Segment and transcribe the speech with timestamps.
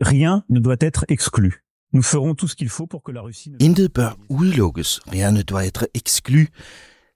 [0.00, 1.62] Rien ne doit être exclu.
[1.92, 3.56] Nous ferons tout ce qu'il faut pour que la Russie.
[3.60, 5.00] Intet bør udelukkes.
[5.06, 6.48] Rien doit être exclu.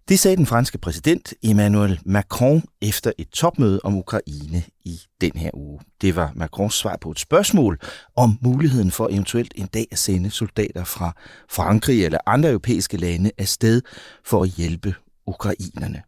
[0.08, 5.50] Det sagde den franske præsident Emmanuel Macron efter et topmøde om Ukraine i den her
[5.54, 5.80] uge.
[6.00, 7.78] Det var Macrons svar på et spørgsmål
[8.16, 11.12] om muligheden for eventuelt en dag at sende soldater fra
[11.50, 13.82] Frankrig eller andre europæiske lande afsted
[14.24, 14.94] for at hjælpe
[15.26, 16.02] ukrainerne.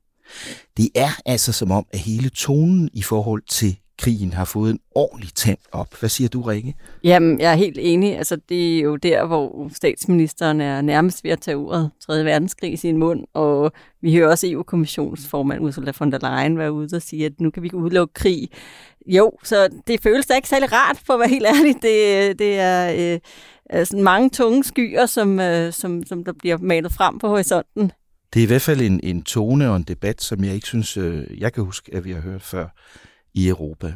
[0.76, 4.80] Det er altså som om, at hele tonen i forhold til krigen har fået en
[4.94, 5.94] ordentlig tand op.
[6.00, 6.74] Hvad siger du, Rikke?
[7.04, 8.16] Jamen, jeg er helt enig.
[8.16, 12.24] Altså, det er jo der, hvor statsministeren er nærmest ved at tage ordet 3.
[12.24, 16.96] verdenskrig i sin mund, og vi hører også EU-kommissionsformand Ursula von der Leyen være ude
[16.96, 18.48] og sige, at nu kan vi ikke udelukke krig.
[19.06, 21.74] Jo, så det føles da ikke særlig rart, for at være helt ærlig.
[21.82, 23.12] Det, det er
[23.72, 27.92] øh, sådan mange tunge skyer, som, øh, som, som der bliver malet frem på horisonten.
[28.34, 30.96] Det er i hvert fald en, en tone og en debat, som jeg ikke synes,
[30.96, 32.66] øh, jeg kan huske, at vi har hørt før
[33.34, 33.92] i Europa.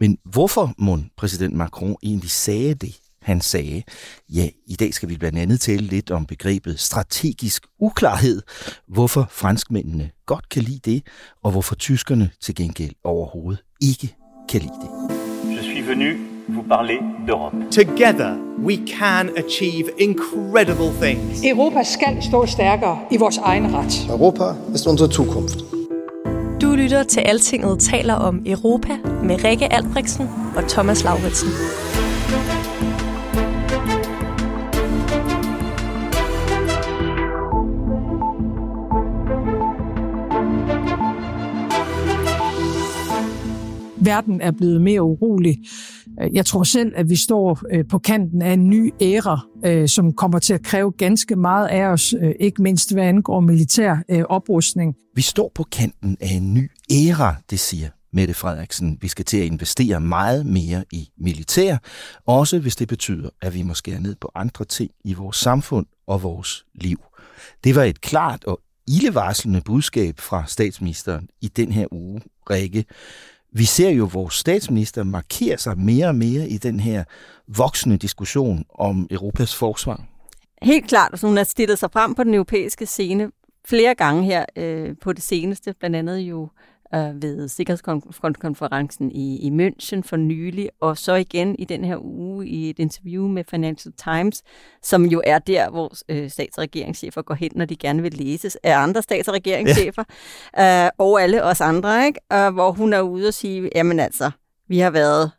[0.00, 3.82] Men hvorfor må præsident Macron egentlig sagde det, han sagde?
[4.28, 8.42] Ja, i dag skal vi blandt andet tale lidt om begrebet strategisk uklarhed,
[8.88, 11.06] hvorfor franskmændene godt kan lide det,
[11.42, 14.16] og hvorfor tyskerne til gengæld overhovedet ikke
[14.48, 14.90] kan lide det.
[15.56, 17.70] Je suis venu vous parler d'Europe.
[17.70, 21.40] Together, we can achieve incredible things.
[21.44, 24.06] Europa skal stå stærkere i vores egen ret.
[24.08, 25.75] Europa ist unsere Zukunft.
[26.60, 31.48] Du lytter til Altinget taler om Europa med Rikke Albrechtsen og Thomas Lauritsen.
[44.04, 45.58] Verden er blevet mere urolig.
[46.22, 49.88] Øh, jeg tror selv, at vi står øh, på kanten af en ny æra, øh,
[49.88, 53.96] som kommer til at kræve ganske meget af os, ikke mindst hvad angår militær
[54.28, 54.94] oprustning.
[55.14, 58.98] Vi står på kanten af en ny æra, det siger Mette Frederiksen.
[59.00, 61.76] Vi skal til at investere meget mere i militær,
[62.26, 65.86] også hvis det betyder, at vi må skære ned på andre ting i vores samfund
[66.06, 66.98] og vores liv.
[67.64, 72.84] Det var et klart og ildevarslende budskab fra statsministeren i den her uge, Rikke.
[73.56, 77.04] Vi ser jo, vores statsminister markere sig mere og mere i den her
[77.48, 80.04] voksende diskussion om Europas forsvar.
[80.62, 83.30] Helt klart, at hun har stillet sig frem på den europæiske scene
[83.66, 86.48] flere gange her øh, på det seneste, blandt andet jo
[86.94, 92.46] øh, ved Sikkerhedskonferencen i, i München for nylig, og så igen i den her uge
[92.46, 94.42] i et interview med Financial Times,
[94.82, 98.14] som jo er der, hvor øh, stats- og regeringschefer går hen, når de gerne vil
[98.14, 100.04] læses af andre stats- og regeringschefer,
[100.56, 100.84] ja.
[100.84, 102.20] øh, og alle os andre, ikke?
[102.32, 104.30] Øh, hvor hun er ude og sige, jamen altså,
[104.68, 105.30] vi har været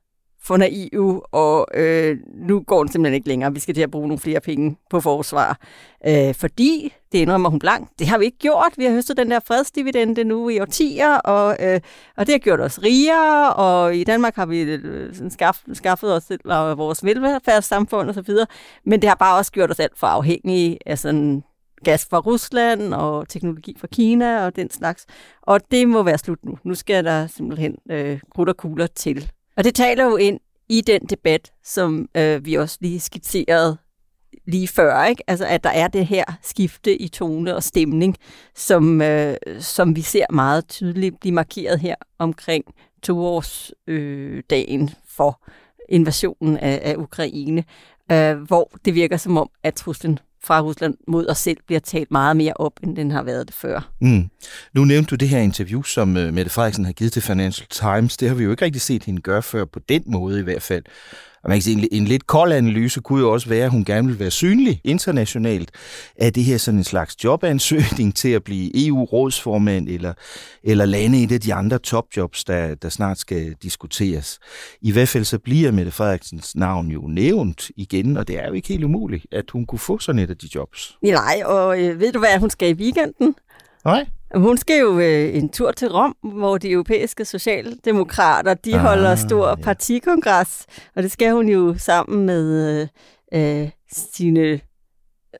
[0.43, 3.53] for naive, og øh, nu går den simpelthen ikke længere.
[3.53, 5.59] Vi skal til at bruge nogle flere penge på forsvar.
[6.07, 8.73] Øh, fordi, det indrømmer hun blank, det har vi ikke gjort.
[8.77, 11.79] Vi har høstet den der fredsdividende nu i årtier, og, øh,
[12.17, 16.25] og det har gjort os rigere, og i Danmark har vi øh, skaff, skaffet os
[16.25, 16.39] til
[16.77, 18.35] vores velfærdssamfund osv.,
[18.85, 21.43] men det har bare også gjort os alt for afhængige af sådan
[21.83, 25.05] gas fra Rusland og teknologi fra Kina og den slags.
[25.41, 26.57] Og det må være slut nu.
[26.63, 29.31] Nu skal der simpelthen øh, krudt og kugler til.
[29.57, 33.77] Og det taler jo ind i den debat, som øh, vi også lige skitserede
[34.47, 35.23] lige før, ikke?
[35.27, 38.17] Altså, at der er det her skifte i tone og stemning,
[38.55, 42.65] som, øh, som vi ser meget tydeligt blive markeret her omkring
[43.03, 45.41] toårsdagen øh, for
[45.89, 47.63] invasionen af, af Ukraine,
[48.11, 52.11] øh, hvor det virker som om, at truslen fra Rusland mod os selv bliver talt
[52.11, 53.91] meget mere op, end den har været det før.
[54.01, 54.29] Mm.
[54.73, 58.17] Nu nævnte du det her interview, som øh, Mette Frederiksen har givet til Financial Times.
[58.17, 60.61] Det har vi jo ikke rigtig set hende gøre før, på den måde i hvert
[60.61, 60.83] fald.
[61.43, 63.85] Og man kan sige, en, en lidt kold analyse kunne jo også være, at hun
[63.85, 65.71] gerne vil være synlig internationalt.
[66.15, 70.13] Er det her sådan en slags jobansøgning til at blive EU-rådsformand, eller,
[70.63, 74.39] eller lande et af de andre topjobs, der, der snart skal diskuteres?
[74.81, 78.53] I hvert fald så bliver Mette Frederiksens navn jo nævnt igen, og det er jo
[78.53, 80.97] ikke helt umuligt, at hun kunne få sådan et af de jobs.
[81.03, 83.35] Nej, og øh, ved du hvad, hun skal i weekenden?
[83.85, 84.05] Nej.
[84.35, 89.15] Hun skal jo øh, en tur til Rom, hvor de europæiske socialdemokrater, de ah, holder
[89.15, 89.55] stor ja.
[89.55, 90.65] partikongres,
[90.95, 92.87] og det skal hun jo sammen med
[93.33, 94.59] øh, sine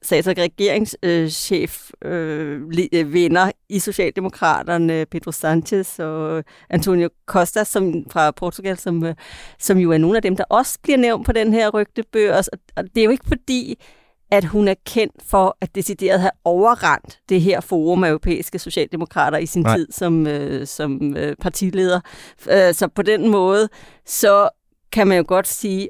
[0.03, 2.61] stats- og regeringschef øh,
[2.93, 9.15] øh, venner i Socialdemokraterne, Pedro Sanchez og Antonio Costa som, fra Portugal, som, øh,
[9.59, 12.47] som jo er nogle af dem, der også bliver nævnt på den her rygtebørs.
[12.47, 13.79] Og det er jo ikke fordi,
[14.31, 19.37] at hun er kendt for at decideret have overrendt det her forum af europæiske socialdemokrater
[19.37, 19.77] i sin Nej.
[19.77, 21.99] tid som, øh, som øh, partileder.
[22.51, 23.69] Øh, så på den måde,
[24.05, 24.49] så
[24.91, 25.89] kan man jo godt sige,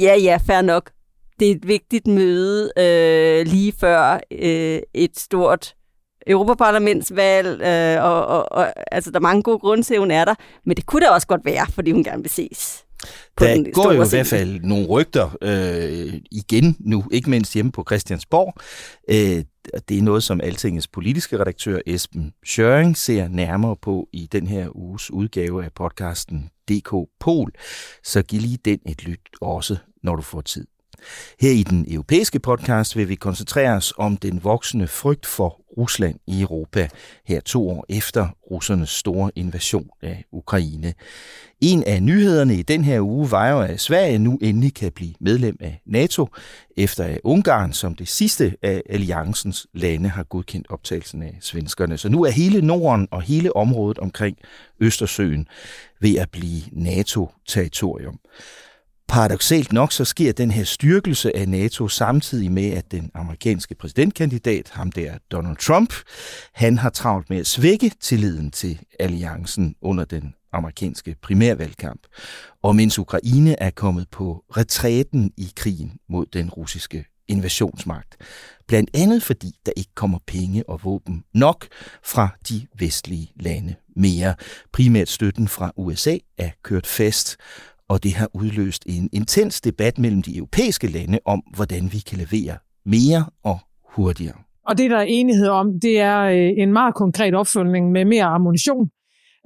[0.00, 0.90] ja, ja, fair nok,
[1.40, 5.74] det er et vigtigt møde øh, lige før øh, et stort
[6.26, 10.24] Europaparlamentsvalg, øh, og, og, og altså, der er mange gode grunde til, at hun er
[10.24, 10.34] der,
[10.64, 12.84] men det kunne da også godt være, fordi hun gerne vil ses.
[13.38, 17.84] Der går jo i hvert fald nogle rygter øh, igen nu, ikke mindst hjemme på
[17.88, 18.54] Christiansborg.
[19.08, 19.44] Øh,
[19.88, 24.76] det er noget, som Altingets politiske redaktør Esben Schøring ser nærmere på i den her
[24.76, 27.52] uges udgave af podcasten DK Pol.
[28.04, 30.66] Så giv lige den et lyt også, når du får tid.
[31.40, 36.18] Her i den europæiske podcast vil vi koncentrere os om den voksende frygt for Rusland
[36.26, 36.88] i Europa,
[37.24, 40.94] her to år efter russernes store invasion af Ukraine.
[41.60, 45.14] En af nyhederne i den her uge var jo, at Sverige nu endelig kan blive
[45.20, 46.28] medlem af NATO,
[46.76, 51.98] efter at Ungarn som det sidste af alliancens lande har godkendt optagelsen af svenskerne.
[51.98, 54.38] Så nu er hele Norden og hele området omkring
[54.80, 55.48] Østersøen
[56.00, 58.18] ved at blive NATO-territorium.
[59.08, 64.70] Paradoxalt nok så sker den her styrkelse af NATO samtidig med, at den amerikanske præsidentkandidat,
[64.72, 65.94] ham der Donald Trump,
[66.52, 72.00] han har travlt med at svække tilliden til alliancen under den amerikanske primærvalgkamp.
[72.62, 78.16] Og mens Ukraine er kommet på retræten i krigen mod den russiske invasionsmagt.
[78.68, 81.66] Blandt andet fordi der ikke kommer penge og våben nok
[82.02, 84.34] fra de vestlige lande mere.
[84.72, 87.36] Primært støtten fra USA er kørt fast,
[87.88, 92.18] og det har udløst en intens debat mellem de europæiske lande om, hvordan vi kan
[92.18, 93.58] levere mere og
[93.94, 94.36] hurtigere.
[94.66, 98.24] Og det, der er enighed om, det er øh, en meget konkret opfølgning med mere
[98.24, 98.90] ammunition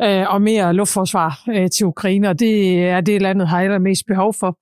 [0.03, 4.35] øh, og mere luftforsvar øh, til Ukraine, og det er det, landet har allermest behov
[4.35, 4.59] for.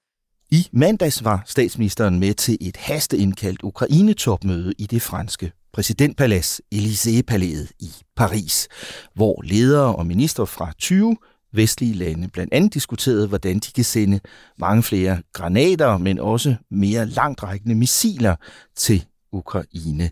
[0.51, 7.91] I mandags var statsministeren med til et hasteindkaldt Ukraine-topmøde i det franske præsidentpalads Élysée-palæet i
[8.17, 8.69] Paris,
[9.15, 11.17] hvor ledere og minister fra 20
[11.53, 14.21] vestlige lande blandt andet diskuteret, hvordan de kan sende
[14.59, 18.37] mange flere granater, men også mere langtrækkende missiler
[18.77, 20.11] til Ukraine.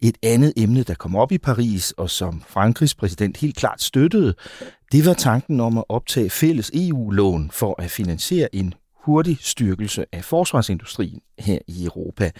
[0.00, 4.34] Et andet emne, der kom op i Paris, og som Frankrigs præsident helt klart støttede,
[4.92, 8.74] det var tanken om at optage fælles EU-lån for at finansiere en
[9.04, 12.30] hurtig styrkelse af forsvarsindustrien her i Europa.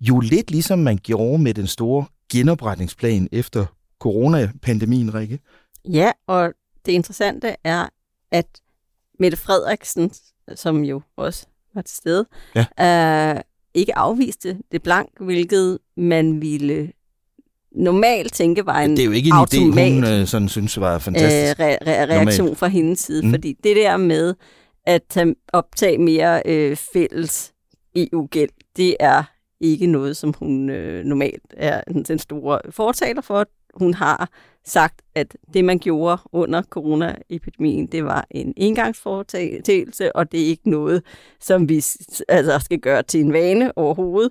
[0.00, 3.66] Jo lidt ligesom man gjorde med den store genopretningsplan efter
[4.00, 5.38] coronapandemien, Rikke.
[5.84, 6.52] Ja, og
[6.86, 7.86] det interessante er,
[8.30, 8.46] at
[9.18, 10.12] Mette Frederiksen,
[10.54, 13.34] som jo også var til stede, ja.
[13.36, 13.40] øh,
[13.74, 16.92] ikke afviste det blank, hvilket man ville
[17.72, 20.98] normalt tænke var en Det er jo ikke en idé, hun øh, sådan synes var
[20.98, 21.60] fantastisk.
[21.60, 22.58] Øh, re- re- reaktion normalt.
[22.58, 23.30] fra hendes side, mm.
[23.30, 24.34] fordi det der med
[24.86, 27.52] at tage, optage mere øh, fælles
[27.96, 29.22] EU-gæld, det er
[29.60, 33.46] ikke noget, som hun øh, normalt er den store fortaler for.
[33.76, 34.28] Hun har
[34.64, 40.70] sagt, at det, man gjorde under coronaepidemien, det var en engangsforetagelse, og det er ikke
[40.70, 41.02] noget,
[41.40, 41.84] som vi
[42.28, 44.30] altså, skal gøre til en vane overhovedet.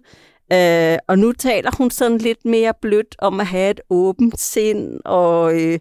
[0.54, 5.00] Øh, og nu taler hun sådan lidt mere blødt om at have et åbent sind,
[5.06, 5.80] og, øh,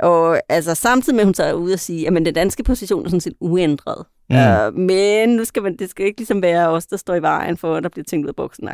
[0.00, 3.04] og altså, samtidig med, at hun så er ude og sige, at den danske position
[3.04, 4.06] er sådan set uændret.
[4.30, 4.36] Mm.
[4.36, 7.56] Uh, men nu skal man, det skal ikke ligesom være os, der står i vejen
[7.56, 8.68] for, at der bliver tænkt ud af boksen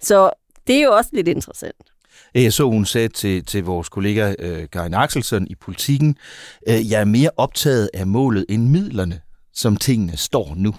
[0.00, 0.30] Så
[0.66, 1.92] det er jo også lidt interessant.
[2.34, 6.16] Jeg så, hun sagde til, til vores kollega uh, Karin Axelsson i politikken,
[6.70, 9.20] uh, jeg er mere optaget af målet end midlerne,
[9.52, 10.74] som tingene står nu.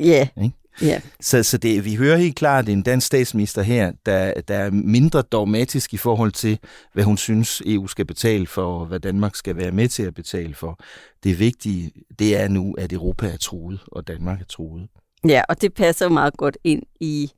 [0.00, 0.28] Ja.
[0.40, 0.50] Yeah.
[0.82, 1.00] Yeah.
[1.20, 5.22] Så, så det, vi hører helt klart, en dansk statsminister her, der, der er mindre
[5.22, 6.58] dogmatisk i forhold til,
[6.92, 10.14] hvad hun synes, EU skal betale for, og hvad Danmark skal være med til at
[10.14, 10.78] betale for.
[11.24, 14.88] Det vigtige, det er nu, at Europa er truet, og Danmark er truet.
[15.28, 17.30] Ja, og det passer meget godt ind i,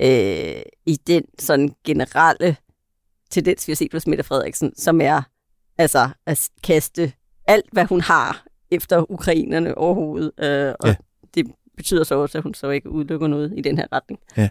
[0.00, 2.56] øh, i den sådan generelle
[3.30, 5.22] tendens, vi har set hos Mette Frederiksen, som er
[5.78, 7.12] altså at kaste
[7.46, 10.32] alt, hvad hun har efter ukrainerne overhovedet.
[10.38, 10.94] Øh, og ja.
[11.34, 11.46] det
[11.76, 14.20] betyder så også, at hun så ikke udelukker noget i den her retning.
[14.36, 14.48] Ja.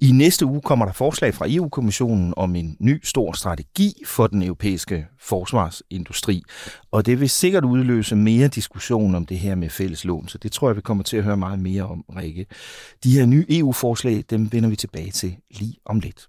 [0.00, 4.42] I næste uge kommer der forslag fra EU-kommissionen om en ny stor strategi for den
[4.42, 6.42] europæiske forsvarsindustri,
[6.90, 10.52] og det vil sikkert udløse mere diskussion om det her med fælles lån, så det
[10.52, 12.46] tror jeg, vi kommer til at høre meget mere om, Rikke.
[13.04, 16.28] De her nye EU-forslag, dem vender vi tilbage til lige om lidt.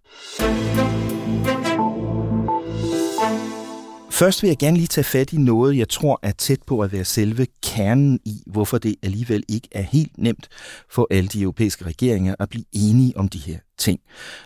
[4.15, 6.91] Først vil jeg gerne lige tage fat i noget, jeg tror er tæt på at
[6.91, 10.47] være selve kernen i, hvorfor det alligevel ikke er helt nemt
[10.89, 13.99] for alle de europæiske regeringer at blive enige om de her ting.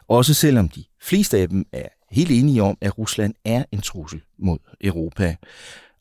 [0.08, 4.22] Også selvom de fleste af dem er helt enige om, at Rusland er en trussel
[4.40, 5.36] mod Europa.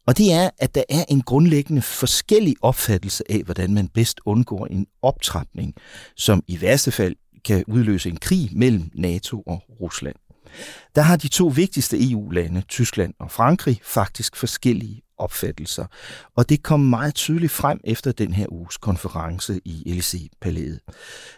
[0.06, 4.66] Og det er, at der er en grundlæggende forskellig opfattelse af, hvordan man bedst undgår
[4.66, 5.74] en optrapning,
[6.16, 10.16] som i værste fald kan udløse en krig mellem NATO og Rusland.
[10.94, 15.86] Der har de to vigtigste EU-lande, Tyskland og Frankrig, faktisk forskellige opfattelser.
[16.36, 20.80] Og det kom meget tydeligt frem efter den her uges konference i Elysée-palæet.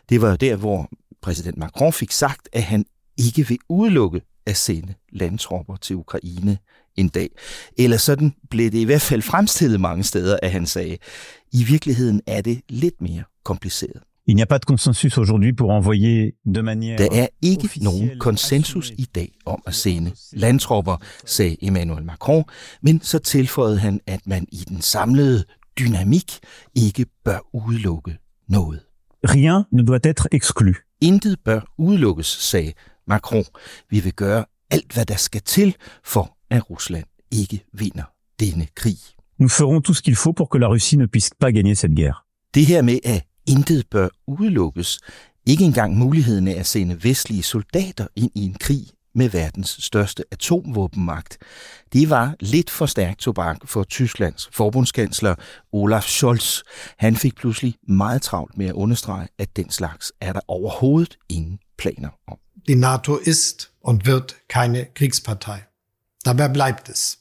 [0.08, 0.90] Det var jo der, hvor
[1.22, 2.84] præsident Macron fik sagt, at han
[3.18, 6.58] ikke vil udelukke at sende landtropper til Ukraine
[6.96, 7.28] en dag.
[7.78, 10.98] Eller sådan blev det i hvert fald fremstillet mange steder, at han sagde,
[11.52, 14.02] i virkeligheden er det lidt mere kompliceret.
[14.30, 18.10] Il n'y a pas de consensus aujourd'hui pour envoyer de manière Der er ikke nogen
[18.18, 22.44] konsensus i dag om at sende landtropper, sagde Emmanuel Macron,
[22.82, 25.44] men så tilføjede han, at man i den samlede
[25.78, 26.38] dynamik
[26.74, 28.18] ikke bør udelukke
[28.48, 28.80] noget.
[29.24, 30.72] Rien ne doit être exclu.
[31.00, 32.72] Intet bør udelukkes, sagde
[33.06, 33.44] Macron.
[33.90, 38.04] Vi vil gøre alt, hvad der skal til, for at Rusland ikke vinder
[38.40, 38.98] denne krig.
[39.38, 41.94] Nous ferons tout ce qu'il faut pour que la Russie ne puisse pas gagner cette
[41.96, 42.18] guerre.
[42.54, 45.00] Det her med, at intet bør udelukkes,
[45.46, 50.24] ikke engang muligheden af at sende vestlige soldater ind i en krig med verdens største
[50.30, 51.38] atomvåbenmagt,
[51.92, 55.34] det var lidt for stærkt tobak for Tysklands forbundskansler
[55.72, 56.62] Olaf Scholz.
[56.98, 61.58] Han fik pludselig meget travlt med at understrege, at den slags er der overhovedet ingen
[61.78, 62.38] planer om.
[62.66, 65.58] Die NATO ist und wird keine Kriegspartei.
[66.24, 67.18] Dabei bleibt es.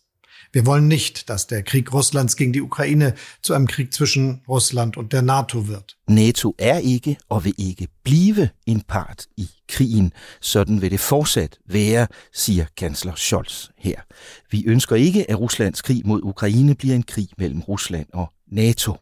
[0.51, 3.13] Wir wollen nicht, dass der Krieg Russlands gegen die Ukraine
[3.43, 5.97] zu einem Krieg zwischen Russland und der NATO wird.
[6.07, 10.13] NATO er ikke og vil ikke blive en part i krigen.
[10.41, 14.01] Sådan vil det fortsat være, siger kansler Scholz her.
[14.51, 18.95] Vi ønsker ikke, at Ruslands krig mod Ukraine bliver en krig mellem Rusland og NATO.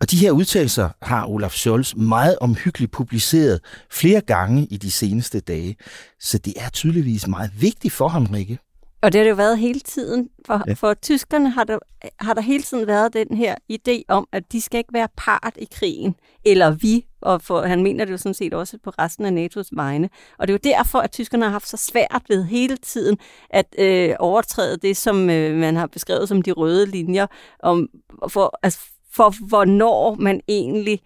[0.00, 5.40] Og de her udtalelser har Olaf Scholz meget omhyggeligt publiceret flere gange i de seneste
[5.40, 5.76] dage,
[6.20, 8.58] så det er tydeligvis meget vigtigt for ham, Rikke.
[9.04, 10.28] Og det har det jo været hele tiden.
[10.46, 10.72] For, ja.
[10.72, 11.78] for tyskerne har der,
[12.20, 15.54] har der hele tiden været den her idé om, at de skal ikke være part
[15.58, 19.24] i krigen, eller vi, og for, han mener det jo sådan set også på resten
[19.24, 20.08] af NATO's vegne.
[20.38, 23.18] Og det er jo derfor, at tyskerne har haft så svært ved hele tiden
[23.50, 27.26] at øh, overtræde det, som øh, man har beskrevet som de røde linjer,
[27.62, 27.88] om,
[28.28, 28.80] for, altså,
[29.12, 31.00] for hvornår man egentlig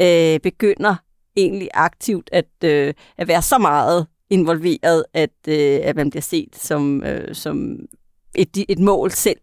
[0.00, 0.94] øh, begynder
[1.36, 6.56] egentlig aktivt at, øh, at være så meget involveret, at, øh, at man bliver set
[6.56, 7.78] som, øh, som
[8.34, 9.40] et, et mål selv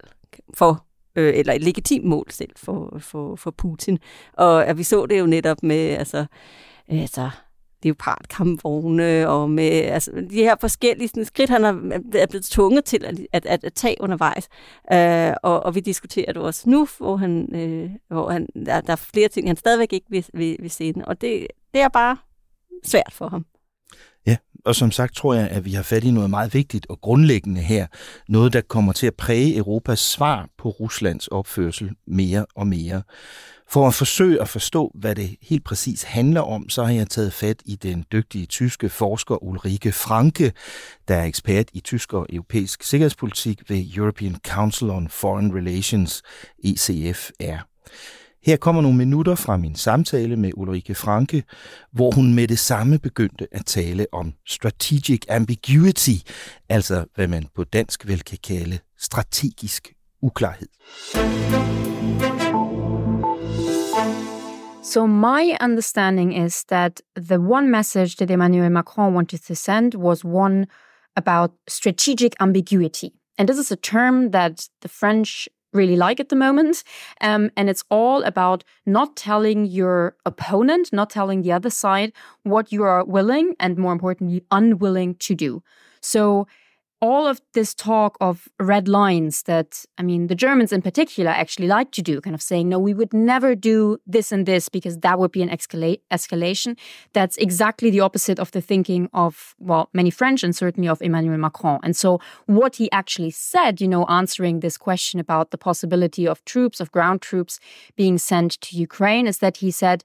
[0.53, 0.85] for
[1.15, 3.99] øh, eller et legitimt mål selv for, for, for Putin.
[4.33, 6.25] Og at vi så det jo netop med, altså,
[6.87, 7.29] altså
[7.83, 13.05] leopardkampvogne og med altså, de her forskellige sådan, skridt, han er, er blevet tvunget til
[13.05, 14.49] at, at, at, at tage undervejs.
[14.93, 18.91] Uh, og, og vi diskuterer det også nu, hvor, han, øh, hvor han, der, der
[18.91, 21.05] er flere ting, han stadigvæk ikke vil, vil, vil se den.
[21.05, 22.17] Og det, det er bare
[22.83, 23.45] svært for ham.
[24.65, 27.61] Og som sagt tror jeg, at vi har fat i noget meget vigtigt og grundlæggende
[27.61, 27.87] her.
[28.29, 33.01] Noget, der kommer til at præge Europas svar på Ruslands opførsel mere og mere.
[33.69, 37.33] For at forsøge at forstå, hvad det helt præcis handler om, så har jeg taget
[37.33, 40.51] fat i den dygtige tyske forsker Ulrike Franke,
[41.07, 46.23] der er ekspert i tysk og europæisk sikkerhedspolitik ved European Council on Foreign Relations,
[46.63, 47.67] ECFR.
[48.45, 51.43] Her kommer nogle minutter fra min samtale med Ulrike Franke,
[51.91, 56.17] hvor hun med det samme begyndte at tale om strategic ambiguity,
[56.69, 60.67] altså hvad man på dansk vel kan kalde strategisk uklarhed.
[64.83, 70.25] So, my understanding is that the one message that Emmanuel Macron wanted to send was
[70.25, 70.65] one
[71.15, 73.09] about strategic ambiguity.
[73.37, 76.83] And this is a term that the French really like at the moment.
[77.21, 82.13] Um, and it's all about not telling your opponent, not telling the other side
[82.43, 85.63] what you are willing and more importantly, unwilling to do.
[86.01, 86.47] So
[87.01, 91.67] all of this talk of red lines that, I mean, the Germans in particular actually
[91.67, 94.99] like to do, kind of saying, no, we would never do this and this because
[94.99, 96.77] that would be an escalation.
[97.13, 101.39] That's exactly the opposite of the thinking of, well, many French and certainly of Emmanuel
[101.39, 101.79] Macron.
[101.81, 106.45] And so what he actually said, you know, answering this question about the possibility of
[106.45, 107.59] troops, of ground troops
[107.95, 110.03] being sent to Ukraine, is that he said,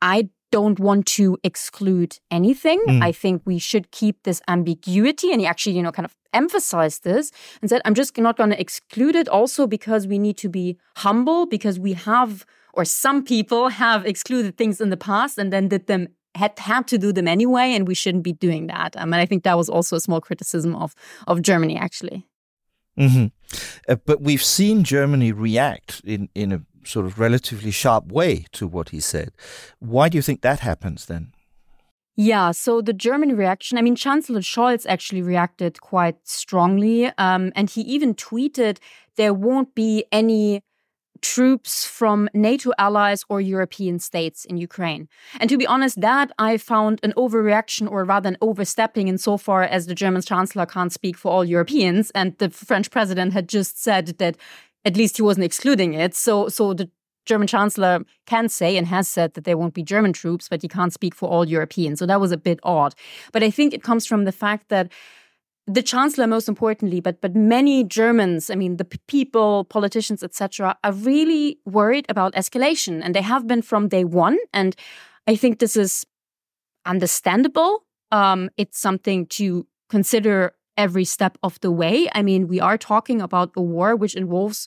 [0.00, 2.82] I don't want to exclude anything.
[2.86, 3.02] Mm.
[3.02, 5.32] I think we should keep this ambiguity.
[5.32, 8.50] And he actually, you know, kind of emphasized this and said, I'm just not going
[8.50, 13.24] to exclude it also because we need to be humble because we have, or some
[13.24, 17.12] people have excluded things in the past and then did them had had to do
[17.12, 18.96] them anyway, and we shouldn't be doing that.
[18.96, 20.92] Um, and I think that was also a small criticism of
[21.28, 22.26] of Germany, actually.
[22.98, 23.26] Mm-hmm.
[23.88, 28.66] Uh, but we've seen Germany react in, in a sort of relatively sharp way to
[28.66, 29.32] what he said.
[29.78, 31.32] Why do you think that happens then?
[32.16, 37.06] Yeah, so the German reaction, I mean, Chancellor Scholz actually reacted quite strongly.
[37.18, 38.78] Um, and he even tweeted
[39.16, 40.62] there won't be any
[41.24, 45.08] troops from NATO allies or European states in Ukraine.
[45.40, 49.86] And to be honest, that I found an overreaction or rather an overstepping insofar as
[49.86, 52.10] the German chancellor can't speak for all Europeans.
[52.14, 54.36] And the French president had just said that
[54.84, 56.14] at least he wasn't excluding it.
[56.14, 56.90] So, so the
[57.26, 60.68] German chancellor can say and has said that there won't be German troops, but he
[60.68, 61.98] can't speak for all Europeans.
[61.98, 62.94] So that was a bit odd.
[63.32, 64.90] But I think it comes from the fact that
[65.66, 70.92] the chancellor most importantly but but many germans i mean the people politicians etc are
[70.92, 74.76] really worried about escalation and they have been from day one and
[75.26, 76.04] i think this is
[76.84, 82.78] understandable um, it's something to consider every step of the way i mean we are
[82.78, 84.66] talking about a war which involves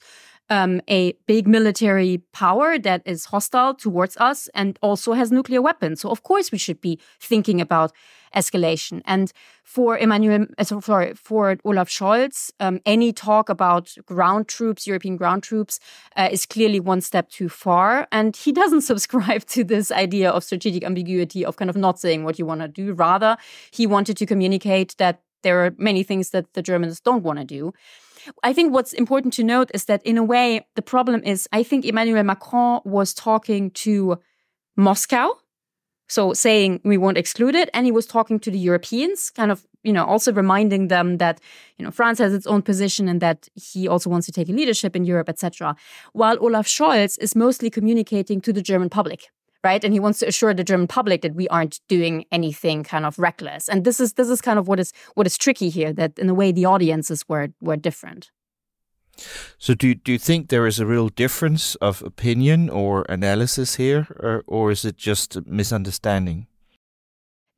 [0.50, 6.02] um, a big military power that is hostile towards us and also has nuclear weapons.
[6.02, 7.92] So of course we should be thinking about
[8.36, 9.02] escalation.
[9.06, 9.32] And
[9.64, 15.44] for Emmanuel, uh, sorry, for Olaf Scholz, um, any talk about ground troops, European ground
[15.44, 15.80] troops,
[16.16, 18.08] uh, is clearly one step too far.
[18.12, 22.24] And he doesn't subscribe to this idea of strategic ambiguity of kind of not saying
[22.24, 22.94] what you want to do.
[22.94, 23.38] Rather,
[23.72, 27.46] he wanted to communicate that there are many things that the Germans don't want to
[27.46, 27.74] do.
[28.44, 31.64] I think what's important to note is that in a way, the problem is I
[31.64, 34.20] think Emmanuel Macron was talking to
[34.76, 35.34] Moscow.
[36.10, 37.70] So saying we won't exclude it.
[37.74, 41.42] And he was talking to the Europeans, kind of, you know, also reminding them that,
[41.78, 44.54] you know, France has its own position and that he also wants to take a
[44.54, 45.76] leadership in Europe, etc.
[46.14, 49.28] While Olaf Scholz is mostly communicating to the German public
[49.64, 49.84] right?
[49.84, 53.18] And he wants to assure the german public that we aren't doing anything kind of
[53.20, 53.70] reckless.
[53.70, 56.30] And this is this is kind of what is what is tricky here that in
[56.30, 58.32] a way the audiences were were different.
[59.58, 64.08] So do do you think there is a real difference of opinion or analysis here
[64.20, 66.48] or, or is it just misunderstanding?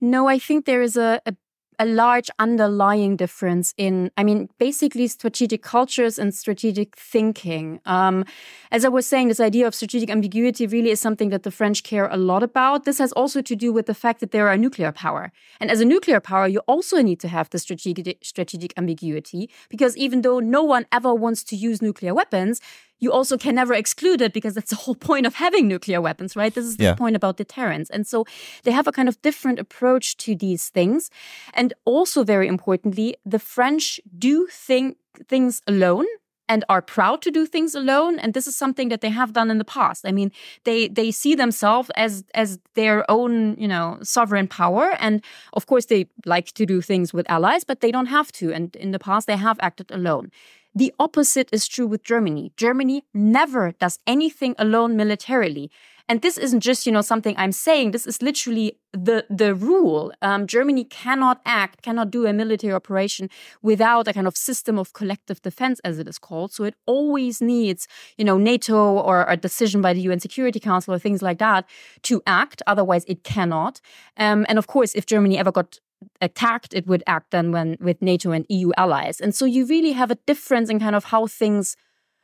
[0.02, 1.34] No i think there is a, a
[1.80, 7.80] a large underlying difference in, I mean, basically strategic cultures and strategic thinking.
[7.86, 8.26] Um,
[8.70, 11.84] as I was saying, this idea of strategic ambiguity really is something that the French
[11.84, 12.84] care a lot about.
[12.84, 15.32] This has also to do with the fact that they are a nuclear power.
[15.62, 19.96] And as a nuclear power, you also need to have the strategic, strategic ambiguity because
[19.96, 22.60] even though no one ever wants to use nuclear weapons,
[23.00, 26.36] you also can never exclude it because that's the whole point of having nuclear weapons,
[26.36, 26.54] right?
[26.54, 26.96] This is the yeah.
[26.96, 27.90] point about deterrence.
[27.90, 28.26] And so
[28.64, 31.10] they have a kind of different approach to these things.
[31.54, 36.06] And also, very importantly, the French do think things alone
[36.50, 39.52] and are proud to do things alone and this is something that they have done
[39.52, 40.32] in the past i mean
[40.64, 45.86] they they see themselves as as their own you know sovereign power and of course
[45.86, 49.00] they like to do things with allies but they don't have to and in the
[49.00, 50.32] past they have acted alone
[50.74, 52.52] the opposite is true with Germany.
[52.56, 55.72] Germany never does anything alone militarily.
[56.10, 57.92] And this isn't just, you know, something I'm saying.
[57.92, 60.12] This is literally the the rule.
[60.24, 63.30] Um, Germany cannot act, cannot do a military operation
[63.62, 66.52] without a kind of system of collective defense, as it is called.
[66.52, 70.96] So it always needs, you know, NATO or a decision by the UN Security Council
[70.96, 71.66] or things like that
[72.04, 72.64] to act.
[72.66, 73.80] Otherwise, it cannot.
[74.18, 75.80] Um, and of course, if Germany ever got
[76.22, 79.20] attacked, it would act then when with NATO and EU allies.
[79.20, 81.76] And so you really have a difference in kind of how things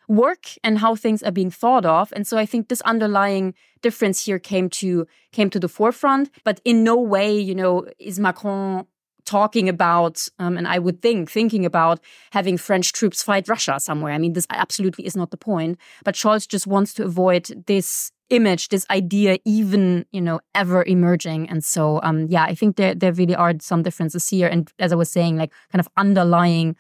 [0.08, 2.14] work and how things are being thought of.
[2.16, 6.30] And so I think this underlying difference here came to came to the forefront.
[6.44, 8.86] But in no way, you know, is Macron
[9.26, 12.00] talking about, um, and I would think, thinking about
[12.32, 14.14] having French troops fight Russia somewhere.
[14.14, 15.80] I mean, this absolutely is not the point.
[16.04, 21.50] But Scholz just wants to avoid this image, this idea, even you know, ever emerging.
[21.50, 24.48] And so, um, yeah, I think there there really are some differences here.
[24.48, 26.76] And as I was saying, like kind of underlying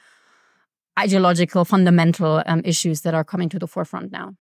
[1.00, 4.36] ideological, fundamental um, issues that are coming to the forefront now.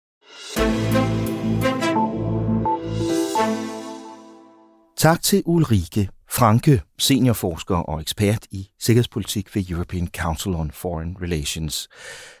[4.97, 11.89] Tak til Ulrike Franke, seniorforsker og ekspert i sikkerhedspolitik ved European Council on Foreign Relations.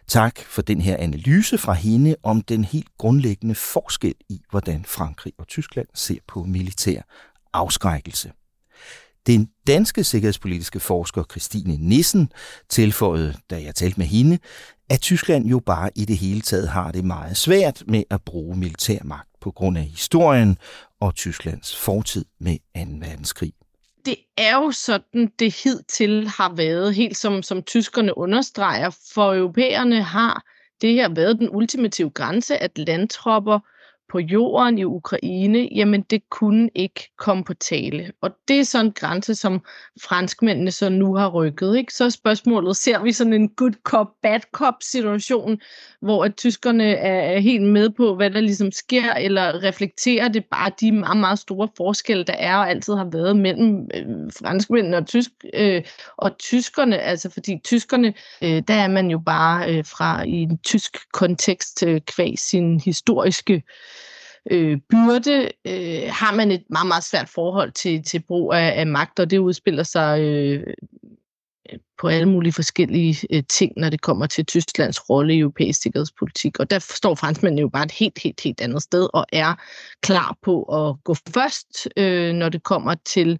[0.07, 5.33] Tak for den her analyse fra hende om den helt grundlæggende forskel i, hvordan Frankrig
[5.39, 7.01] og Tyskland ser på militær
[7.53, 8.31] afskrækkelse.
[9.27, 12.31] Den danske sikkerhedspolitiske forsker Christine Nissen
[12.69, 14.39] tilføjede, da jeg talte med hende,
[14.89, 18.57] at Tyskland jo bare i det hele taget har det meget svært med at bruge
[18.57, 20.57] militærmagt på grund af historien
[20.99, 23.07] og Tysklands fortid med 2.
[23.07, 23.53] verdenskrig
[24.05, 28.89] det er jo sådan, det hidtil har været, helt som, som tyskerne understreger.
[29.13, 30.43] For europæerne har
[30.81, 33.59] det her været den ultimative grænse, at landtropper
[34.13, 38.11] på jorden i Ukraine, jamen det kunne ikke komme på tale.
[38.21, 39.61] Og det er sådan en grænse, som
[40.03, 41.77] franskmændene så nu har rykket.
[41.77, 41.93] Ikke?
[41.93, 45.59] Så er spørgsmålet, ser vi sådan en good cop, bad cop situation,
[46.01, 50.71] hvor at tyskerne er helt med på, hvad der ligesom sker, eller reflekterer det bare
[50.81, 54.05] de meget, meget store forskelle, der er og altid har været mellem øh,
[54.39, 55.83] franskmændene og, tysk, øh,
[56.17, 60.57] og tyskerne, altså fordi tyskerne, øh, der er man jo bare øh, fra i en
[60.57, 63.61] tysk kontekst øh, kvæg sin historiske øh,
[64.51, 68.87] øh, byrde, øh, har man et meget, meget svært forhold til, til brug af, af
[68.87, 70.73] magt, og det udspiller sig øh,
[72.01, 76.59] på alle mulige forskellige øh, ting, når det kommer til Tysklands rolle i europæisk sikkerhedspolitik.
[76.59, 79.55] Og der står franskmændene jo bare et helt, helt, helt andet sted, og er
[80.01, 83.39] klar på at gå først, øh, når det kommer til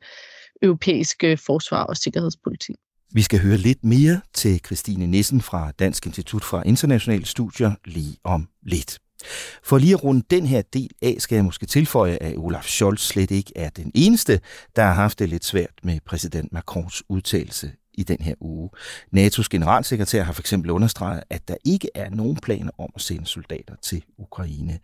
[0.62, 2.76] europæisk øh, forsvar og sikkerhedspolitik.
[3.16, 8.18] Vi skal høre lidt mere til Christine Nissen fra Dansk Institut for Internationale Studier lige
[8.24, 9.00] om lidt.
[9.64, 13.02] For lige at runde den her del af, skal jeg måske tilføje, at Olaf Scholz
[13.02, 14.40] slet ikke er den eneste,
[14.76, 18.70] der har haft det lidt svært med præsident Macrons udtalelse i den her uge.
[19.16, 23.26] NATO's generalsekretær har for eksempel understreget, at der ikke er nogen planer om at sende
[23.26, 24.80] soldater til Ukraine.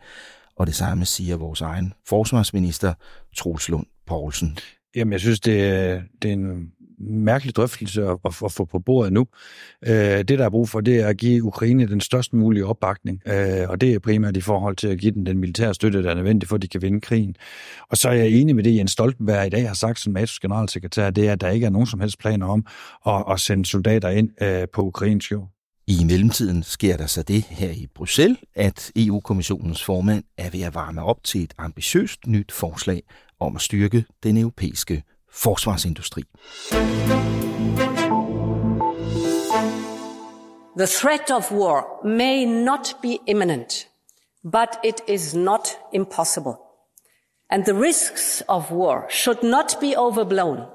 [0.55, 2.93] Og det samme siger vores egen forsvarsminister,
[3.35, 4.57] Troels Lund Poulsen.
[4.95, 8.79] Jamen, jeg synes, det er, det er en mærkelig drøftelse at, at, at få på
[8.79, 9.27] bordet nu.
[9.87, 13.21] Øh, det, der er brug for, det er at give Ukraine den størst mulige opbakning,
[13.27, 16.09] øh, og det er primært i forhold til at give den den militære støtte, der
[16.09, 17.35] er nødvendig for, at de kan vinde krigen.
[17.89, 20.37] Og så er jeg enig med det, Jens Stoltenberg i dag har sagt som NATO's
[20.41, 22.65] generalsekretær, det er, at der ikke er nogen som helst planer om
[23.07, 25.49] at, at sende soldater ind øh, på ukrainsk jord.
[25.87, 30.75] I mellemtiden sker der så det her i Bruxelles, at EU-kommissionens formand er ved at
[30.75, 33.03] varme op til et ambitiøst nyt forslag
[33.39, 36.23] om at styrke den europæiske forsvarsindustri.
[40.75, 43.87] The threat of war may not be imminent,
[44.43, 46.57] but it is not impossible.
[47.49, 50.67] And the risks of war should not be overblown,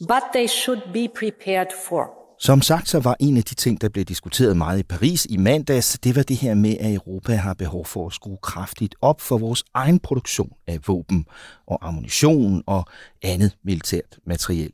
[0.00, 2.19] but they should be prepared for.
[2.42, 5.36] Som sagt, så var en af de ting, der blev diskuteret meget i Paris i
[5.36, 9.20] mandags, det var det her med, at Europa har behov for at skrue kraftigt op
[9.20, 11.26] for vores egen produktion af våben
[11.66, 12.84] og ammunition og
[13.22, 14.72] andet militært materiel.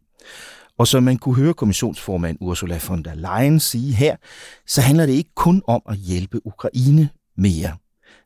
[0.78, 4.16] Og som man kunne høre kommissionsformand Ursula von der Leyen sige her,
[4.66, 7.76] så handler det ikke kun om at hjælpe Ukraine mere.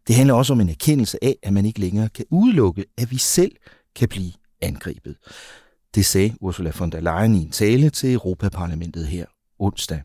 [0.07, 3.19] Det handler også om en erkendelse af, at man ikke længere kan udelukke, at vi
[3.19, 3.53] selv
[3.97, 5.17] kan blive angrebet.
[5.95, 9.25] Det sagde Ursula von der Leyen i en tale til Europaparlamentet her
[9.59, 10.03] onsdag.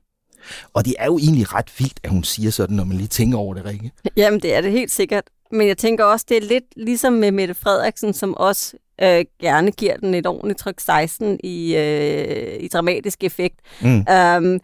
[0.74, 3.38] Og det er jo egentlig ret vildt, at hun siger sådan, når man lige tænker
[3.38, 3.92] over det, Rikke.
[4.18, 5.24] Jamen, det er det helt sikkert.
[5.52, 9.72] Men jeg tænker også, det er lidt ligesom med Mette Frederiksen, som også øh, gerne
[9.72, 13.60] giver den et ordentligt tryk 16 i, øh, i dramatisk effekt.
[13.82, 14.06] Mm.
[14.10, 14.60] Øhm,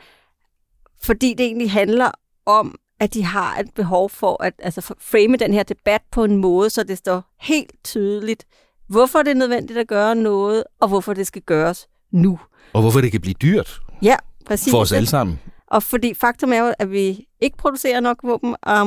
[1.04, 2.12] fordi det egentlig handler
[2.46, 6.38] om, at de har et behov for at altså, frame den her debat på en
[6.38, 8.46] måde, så det står helt tydeligt,
[8.92, 12.40] hvorfor det er nødvendigt at gøre noget, og hvorfor det skal gøres nu.
[12.74, 13.80] Og hvorfor det kan blive dyrt.
[14.02, 14.72] Ja, præcis.
[14.72, 15.40] For os alle sammen.
[15.68, 18.80] Og fordi faktum er jo, at vi ikke producerer nok våben og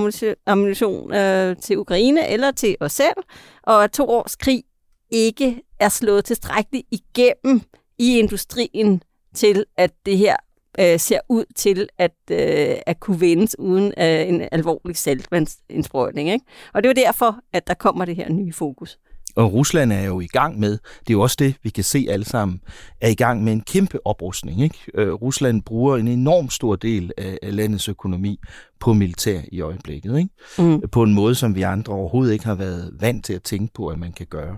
[0.47, 3.17] ammunition øh, til Ukraine eller til os selv,
[3.63, 4.63] og at to års krig
[5.11, 7.61] ikke er slået tilstrækkeligt igennem
[7.99, 9.03] i industrien
[9.35, 10.37] til, at det her
[10.81, 16.31] øh, ser ud til at, øh, at kunne vindes uden øh, en alvorlig saltvandsindsprøjtning.
[16.31, 16.45] Ikke?
[16.75, 18.99] Og det er derfor, at der kommer det her nye fokus.
[19.37, 22.07] Og Rusland er jo i gang med, det er jo også det, vi kan se
[22.11, 22.61] alle sammen,
[23.01, 24.63] er i gang med en kæmpe oprustning.
[24.63, 24.79] Ikke?
[24.95, 28.41] Øh, Rusland bruger en enorm stor del af, af landets økonomi
[28.81, 30.19] på militær i øjeblikket.
[30.19, 30.31] Ikke?
[30.59, 30.89] Mm.
[30.93, 33.89] På en måde, som vi andre overhovedet ikke har været vant til at tænke på,
[33.89, 34.57] at man kan gøre.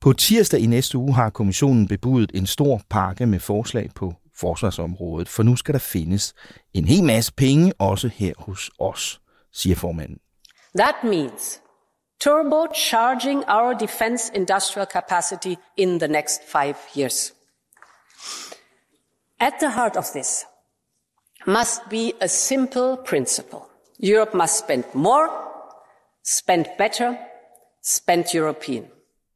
[0.00, 5.28] På tirsdag i næste uge har kommissionen bebudet en stor pakke med forslag på forsvarsområdet,
[5.28, 6.34] for nu skal der findes
[6.74, 9.20] en hel masse penge også her hos os,
[9.52, 10.18] siger formanden.
[10.78, 11.60] That means
[12.18, 17.32] turbocharging our defense industrial capacity in the next five years.
[19.38, 20.44] At the heart of this
[21.46, 23.68] must be a simple principle.
[23.98, 25.28] Europe must spend more,
[26.22, 27.18] spend better,
[27.82, 28.84] spend European.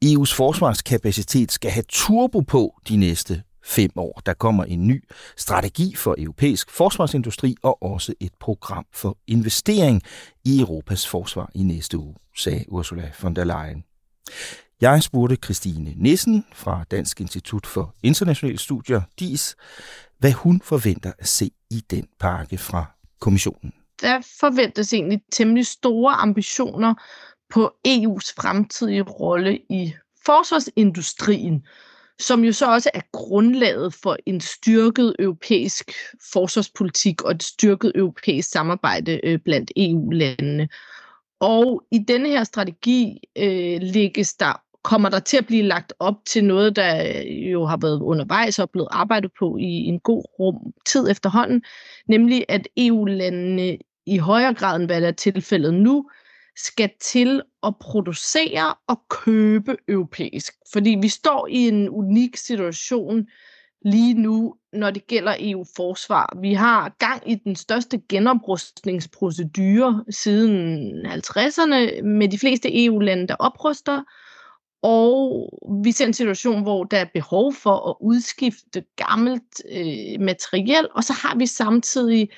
[0.02, 4.20] EU's forsvarskapacitet skal have turbo på de næste fem år.
[4.26, 5.04] Der kommer en ny
[5.36, 10.02] strategi for europæisk forsvarsindustri og også et program for investering
[10.44, 13.84] i Europas forsvar i næste uge, sagde Ursula von der Leyen.
[14.80, 19.56] Jeg spurgte Christine Nissen fra Dansk Institut for Internationale Studier, DIS,
[20.18, 22.84] hvad hun forventer at se i den pakke fra
[23.20, 23.72] kommissionen.
[24.00, 26.94] Der forventes egentlig temmelig store ambitioner
[27.50, 29.94] på EU's fremtidige rolle i
[30.26, 31.66] forsvarsindustrien
[32.20, 35.90] som jo så også er grundlaget for en styrket europæisk
[36.32, 40.68] forsvarspolitik og et styrket europæisk samarbejde øh, blandt EU-landene.
[41.40, 46.14] Og i denne her strategi øh, lægges der kommer der til at blive lagt op
[46.26, 50.24] til noget, der øh, jo har været undervejs og blevet arbejdet på i en god
[50.38, 51.62] rum tid efterhånden,
[52.08, 56.10] nemlig at EU-landene i højere grad end hvad der er tilfældet nu,
[56.56, 60.54] skal til at producere og købe europæisk.
[60.72, 63.26] Fordi vi står i en unik situation
[63.84, 66.38] lige nu, når det gælder EU-forsvar.
[66.40, 74.02] Vi har gang i den største genoprustningsprocedure siden 50'erne med de fleste EU-lande, der opruster,
[74.82, 75.48] og
[75.84, 81.04] vi ser en situation, hvor der er behov for at udskifte gammelt øh, materiel, og
[81.04, 82.28] så har vi samtidig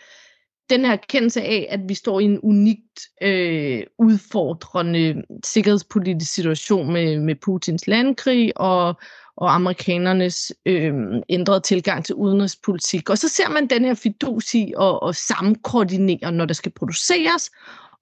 [0.71, 7.19] den her erkendelse af, at vi står i en unikt øh, udfordrende sikkerhedspolitisk situation med,
[7.19, 9.01] med Putins landkrig og,
[9.37, 10.95] og amerikanernes øh,
[11.29, 13.11] ændrede tilgang til udenrigspolitik.
[13.11, 17.51] Og så ser man den her fidus i at, at samkoordinere, når der skal produceres,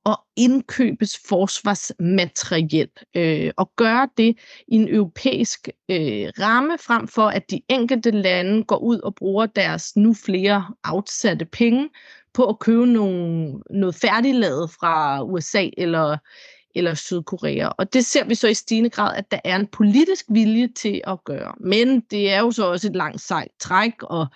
[0.05, 7.51] og indkøbes forsvarsmateriel øh, og gøre det i en europæisk øh, ramme, frem for at
[7.51, 11.89] de enkelte lande går ud og bruger deres nu flere afsatte penge
[12.35, 16.17] på at købe nogle, noget færdiglavet fra USA eller,
[16.75, 17.69] eller Sydkorea.
[17.69, 21.01] Og det ser vi så i stigende grad, at der er en politisk vilje til
[21.07, 21.55] at gøre.
[21.61, 24.27] Men det er jo så også et langt sejt træk, og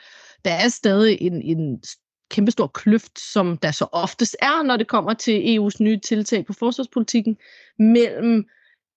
[0.45, 1.83] der er stadig en, en
[2.31, 6.53] kæmpestor kløft, som der så oftest er, når det kommer til EU's nye tiltag på
[6.53, 7.37] forsvarspolitikken,
[7.79, 8.45] mellem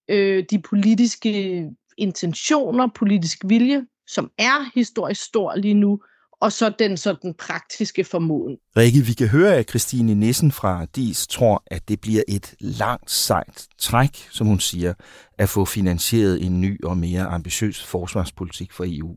[0.10, 1.63] øh, de politiske
[1.97, 6.01] intentioner, politisk vilje, som er historisk stor lige nu,
[6.39, 8.58] og så den sådan praktiske formåen.
[8.78, 13.12] Rikke, vi kan høre, at Christine Nissen fra DIS tror, at det bliver et langt
[13.12, 14.93] sejt træk, som hun siger,
[15.38, 19.15] at få finansieret en ny og mere ambitiøs forsvarspolitik for EU.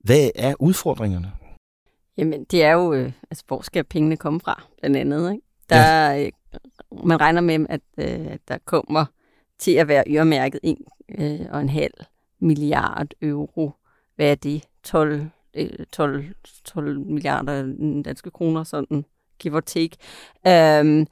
[0.00, 1.32] Hvad er udfordringerne?
[2.16, 5.42] Jamen, det er jo, øh, altså, hvor skal pengene komme fra, blandt andet, ikke?
[5.68, 6.24] Der, ja.
[6.24, 6.32] øh,
[7.04, 9.04] man regner med, at øh, der kommer
[9.58, 10.78] til at være øremærket en
[11.18, 11.94] øh, og en halv
[12.40, 13.72] milliard euro.
[14.16, 14.64] Hvad er det?
[14.84, 15.26] 12, øh,
[15.92, 16.24] 12,
[16.64, 19.04] 12 milliarder danske kroner, sådan
[19.38, 19.96] give or take,
[20.46, 21.06] øh,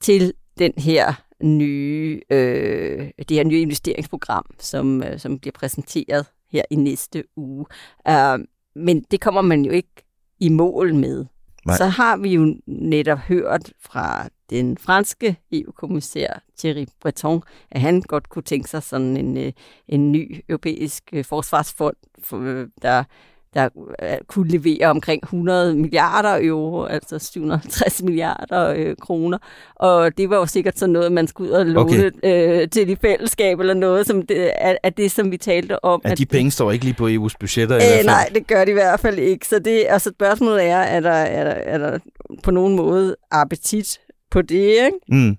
[0.00, 6.62] til den her nye, øh, det her nye investeringsprogram, som, øh, som bliver præsenteret her
[6.70, 7.66] i næste uge.
[8.08, 8.38] Øh,
[8.74, 10.04] men det kommer man jo ikke
[10.40, 11.26] i mål med.
[11.66, 11.76] Nej.
[11.76, 18.28] Så har vi jo netop hørt fra den franske EU-kommissær Thierry Breton, at han godt
[18.28, 19.52] kunne tænke sig sådan en, øh,
[19.88, 21.96] en ny europæisk øh, forsvarsfond,
[22.34, 23.04] øh, der
[23.54, 23.68] der
[24.02, 29.38] øh, kunne levere omkring 100 milliarder euro, altså 750 milliarder øh, kroner.
[29.74, 32.60] Og det var jo sikkert sådan noget, man skulle ud og låne okay.
[32.62, 36.00] øh, til i fællesskab, eller noget, som det, er, er det, som vi talte om.
[36.04, 38.06] At, at de penge står ikke lige på EU's budgetter øh, i hvert fald?
[38.06, 39.46] Nej, det gør de i hvert fald ikke.
[39.46, 41.98] Så det, altså spørgsmålet er, er der, er der, er der
[42.42, 44.90] på nogen måde appetit på det, ikke?
[45.08, 45.36] Mm.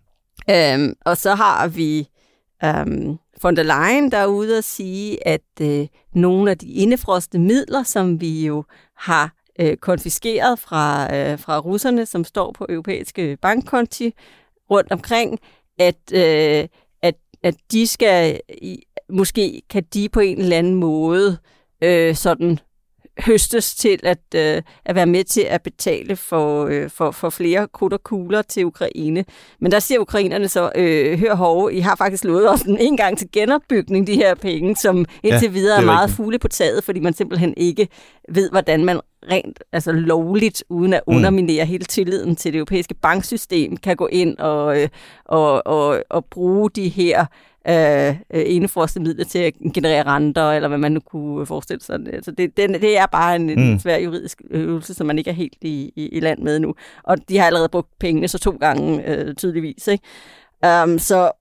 [0.50, 2.08] Øhm, og så har vi
[2.64, 7.40] øhm, von der Leyen, der er ude og sige, at øh, nogle af de indefroste
[7.40, 8.64] midler, som vi jo
[8.98, 14.14] har øh, konfiskeret fra, øh, fra russerne, som står på europæiske bankkonti
[14.72, 15.40] rundt omkring,
[15.80, 16.68] at, øh,
[17.02, 21.38] at, at de skal, i, måske kan de på en eller anden måde
[21.84, 22.60] øh, sådan
[23.20, 27.68] høstes til at, øh, at være med til at betale for, øh, for, for flere
[27.74, 29.26] krudt og kugler til Ukraine.
[29.60, 32.98] Men der siger ukrainerne så, øh, hør hov, I har faktisk lovet os en, en
[32.98, 36.18] gang til genopbygning, de her penge, som indtil ja, videre er, er meget rigtigt.
[36.18, 37.88] fugle på taget, fordi man simpelthen ikke
[38.30, 39.00] ved, hvordan man
[39.32, 41.16] rent altså lovligt, uden at mm.
[41.16, 41.70] underminere mm.
[41.70, 44.90] hele tilliden til det europæiske banksystem, kan gå ind og, øh,
[45.26, 47.26] og, og, og bruge de her
[47.68, 52.00] øh, indefroste midler til at generere renter, eller hvad man nu kunne forestille sig.
[52.14, 53.80] Altså det, det, det er bare en, en mm.
[53.80, 56.76] svær juridisk øvelse, som man ikke er helt i, i, i land med nu.
[57.04, 59.88] Og de har allerede brugt pengene så to gange øh, tydeligvis.
[59.88, 60.04] Ikke?
[60.84, 61.32] Um, så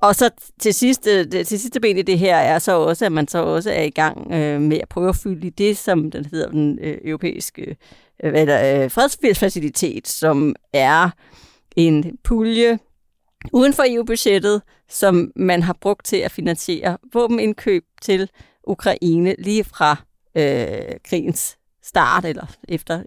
[0.00, 3.06] og så til sidste, øh, det, til sidste ben i det her er så også,
[3.06, 5.76] at man så også er i gang øh, med at prøve at fylde i det,
[5.76, 7.76] som den hedder den øh, europæiske
[8.24, 11.10] øh, eller, øh, fredsfacilitet, som er
[11.76, 12.78] en pulje
[13.52, 18.30] uden for EU-budgettet, som man har brugt til at finansiere våbenindkøb til
[18.64, 19.96] Ukraine lige fra
[20.36, 23.02] øh, krigens start, eller efter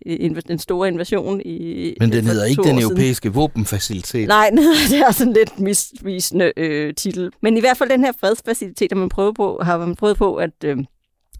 [0.47, 3.35] den store invasion i Men den hedder ikke den europæiske siden.
[3.35, 4.27] våbenfacilitet.
[4.37, 4.49] Nej,
[4.89, 7.31] det er sådan lidt misvisende øh, titel.
[7.41, 10.35] Men i hvert fald den her fredsfacilitet, har man prøvet på, har man prøvet på
[10.35, 10.77] at, øh,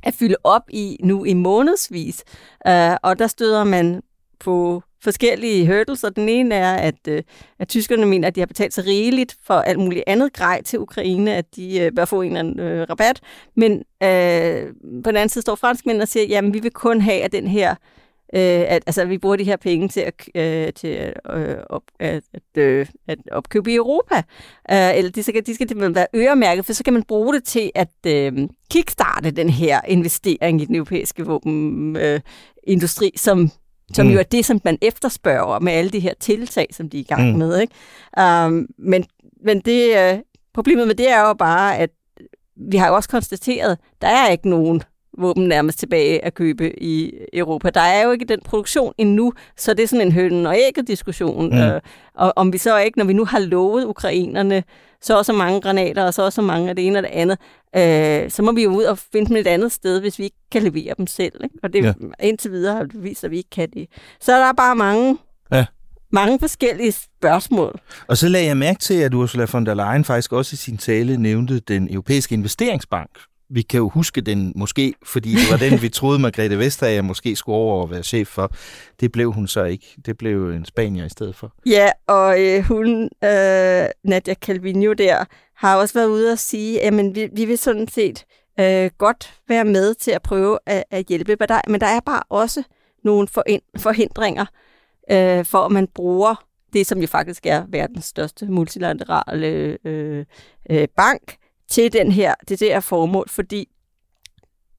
[0.03, 2.23] at fylde op i nu i månedsvis.
[2.69, 4.01] Uh, og der støder man
[4.39, 7.23] på forskellige hurdles, og den ene er, at, øh,
[7.59, 10.79] at tyskerne mener, at de har betalt sig rigeligt for alt muligt andet grej til
[10.79, 13.19] Ukraine, at de øh, bør få en eller anden øh, rabat.
[13.55, 13.71] Men
[14.03, 17.31] øh, på den anden side står franskmændene og siger, jamen vi vil kun have, at
[17.31, 17.75] den her
[18.35, 21.83] øh, at altså, vi bruger de her penge til at, øh, til at, øh, op,
[21.99, 24.15] at, at, øh, at opkøbe i Europa.
[24.71, 27.43] Øh, eller de skal, de skal simpelthen være øremærket, for så kan man bruge det
[27.43, 28.33] til at øh,
[28.71, 33.51] kickstarte den her investering i den europæiske våbenindustri, øh, som
[33.93, 34.13] som mm.
[34.13, 37.03] jo er det, som man efterspørger med alle de her tiltag, som de er i
[37.03, 37.37] gang mm.
[37.37, 37.59] med.
[37.59, 37.73] Ikke?
[38.47, 39.05] Um, men
[39.43, 40.19] men det, øh,
[40.53, 41.89] problemet med det er jo bare, at
[42.55, 44.83] vi har jo også konstateret, der er ikke nogen
[45.17, 47.69] våben nærmest tilbage at købe i Europa.
[47.69, 50.87] Der er jo ikke den produktion endnu, så det er sådan en hønnen og ægget
[50.87, 51.49] diskussion.
[51.49, 51.57] Mm.
[51.57, 51.81] Øh,
[52.15, 54.63] og om vi så ikke, når vi nu har lovet ukrainerne
[55.01, 57.37] så også mange granater, og så også mange af det ene og det andet,
[57.75, 60.37] øh, så må vi jo ud og finde dem et andet sted, hvis vi ikke
[60.51, 61.43] kan levere dem selv.
[61.43, 61.55] Ikke?
[61.63, 61.93] Og det ja.
[62.19, 63.87] indtil videre har det vist, at vi ikke kan det.
[64.19, 65.17] Så der er bare mange
[65.51, 65.65] ja
[66.13, 67.79] mange forskellige spørgsmål.
[68.07, 70.77] Og så lagde jeg mærke til, at Ursula von der Leyen faktisk også i sin
[70.77, 73.09] tale nævnte den europæiske investeringsbank.
[73.53, 77.35] Vi kan jo huske den måske, fordi det var den, vi troede, Margrethe Vestager måske
[77.35, 78.51] skulle over og være chef for.
[78.99, 79.85] Det blev hun så ikke.
[80.05, 81.53] Det blev en spanier i stedet for.
[81.65, 86.93] Ja, og øh, hun, øh, Nadia Calvino der, har også været ude og sige, at
[87.15, 88.25] vi, vi vil sådan set
[88.59, 91.99] øh, godt være med til at prøve at, at hjælpe, men der, men der er
[91.99, 92.63] bare også
[93.03, 93.27] nogle
[93.77, 94.45] forhindringer
[95.11, 100.25] øh, for at man bruger det, som jo faktisk er verdens største multilaterale øh,
[100.69, 101.35] øh, bank,
[101.67, 103.67] til den her, det der formål, fordi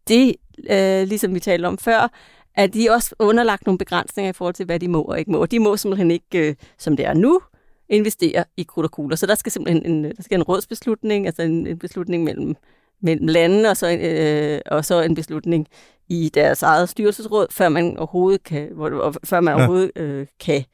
[0.08, 0.36] det,
[0.70, 2.08] øh, ligesom vi talte om før,
[2.54, 5.46] at de også underlagt nogle begrænsninger i forhold til, hvad de må og ikke må.
[5.46, 7.40] De må simpelthen ikke, øh, som det er nu,
[7.88, 9.16] investere i krudt og kugler.
[9.16, 12.56] Så der skal simpelthen en, der skal en rådsbeslutning, altså en, en beslutning mellem,
[13.02, 15.66] mellem landene, og så, øh, og så en beslutning
[16.08, 19.58] i deres eget styrelsesråd, før man overhovedet kan, hvor, før man ja.
[19.58, 20.64] overhovedet øh, kan,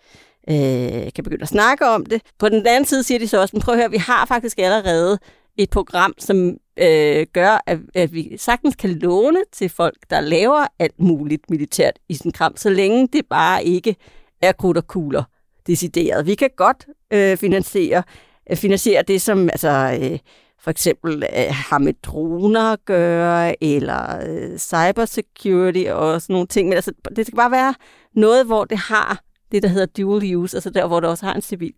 [0.49, 2.23] øh, kan begynde at snakke om det.
[2.39, 4.59] På den anden side siger de så også, men prøv at høre, vi har faktisk
[4.59, 5.19] allerede
[5.63, 10.67] et program, som øh, gør, at, at vi sagtens kan låne til folk, der laver
[10.79, 13.97] alt muligt militært i sin kram, så længe det bare ikke
[14.43, 15.23] er krudt og kugler
[15.67, 16.27] decideret.
[16.27, 18.03] Vi kan godt øh, finansiere,
[18.51, 20.19] øh, finansiere det, som altså, øh,
[20.61, 26.69] for eksempel øh, har med droner at gøre, eller øh, cybersecurity og sådan nogle ting.
[26.69, 27.75] Men altså, det skal bare være
[28.15, 29.21] noget, hvor det har
[29.53, 31.73] det, der hedder dual use, altså der, hvor det også har en civil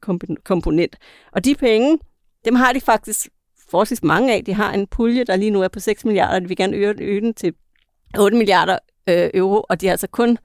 [0.45, 0.97] komponent.
[1.33, 1.99] Og de penge,
[2.45, 3.29] dem har de faktisk
[3.73, 4.45] forholdsvis mange af.
[4.45, 6.95] De har en pulje, der lige nu er på 6 milliarder, de vil gerne øge,
[6.99, 7.55] øge den til
[8.19, 10.39] 8 milliarder øh, euro, og de har altså kun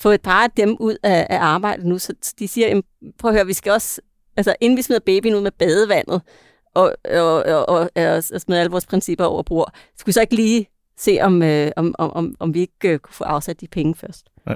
[0.00, 2.80] fået et par af dem ud af, af arbejdet nu, så de siger,
[3.18, 4.00] prøv at høre, vi skal også,
[4.36, 6.22] altså inden vi smider babyen ud med badevandet,
[6.74, 10.34] og, og, og, og, og smider alle vores principper over bord, skulle vi så ikke
[10.34, 10.66] lige
[10.98, 14.26] se, om, øh, om, om, om vi ikke øh, kunne få afsat de penge først.
[14.48, 14.54] Ja.